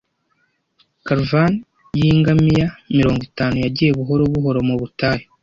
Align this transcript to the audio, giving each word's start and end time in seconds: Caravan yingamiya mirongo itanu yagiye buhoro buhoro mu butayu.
Caravan 1.07 1.53
yingamiya 1.99 2.67
mirongo 2.97 3.21
itanu 3.29 3.55
yagiye 3.65 3.91
buhoro 3.99 4.23
buhoro 4.33 4.59
mu 4.67 4.75
butayu. 4.81 5.25